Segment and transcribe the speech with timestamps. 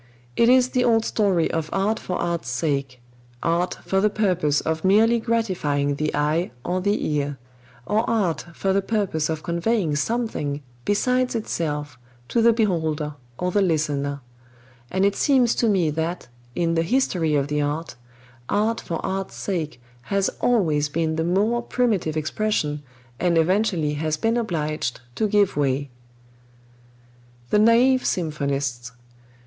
[0.35, 2.99] It is the old story of art for art's sake
[3.43, 7.37] art for the purpose of merely gratifying the eye or the ear
[7.85, 13.61] or art for the purpose of conveying something besides itself to the beholder or the
[13.61, 14.21] listener;
[14.89, 17.93] and it seems to me that, in the history of the art,
[18.49, 19.79] art for art's sake
[20.09, 22.81] has always been the more primitive expression
[23.19, 25.91] and eventually has been obliged to give way.
[27.51, 28.93] The Naive Symphonists.